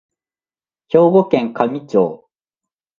[0.89, 2.27] 兵庫県香美町